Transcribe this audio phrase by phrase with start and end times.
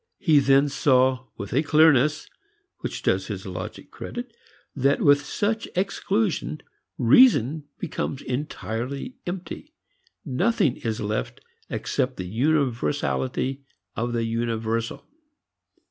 [0.17, 2.27] He then saw with a clearness
[2.79, 4.33] which does his logic credit
[4.75, 6.61] that with such exclusion,
[6.97, 9.73] reason becomes entirely empty:
[10.25, 13.61] nothing is left except the universality
[13.95, 15.05] of the universal.